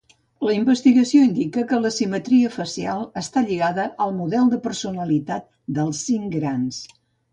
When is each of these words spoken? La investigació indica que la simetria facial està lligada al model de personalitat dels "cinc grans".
La 0.45 0.53
investigació 0.53 1.25
indica 1.25 1.65
que 1.71 1.79
la 1.83 1.91
simetria 1.97 2.49
facial 2.55 3.05
està 3.23 3.45
lligada 3.51 3.87
al 4.07 4.17
model 4.23 4.49
de 4.55 4.59
personalitat 4.65 5.47
dels 5.79 6.01
"cinc 6.11 6.35
grans". 6.39 6.81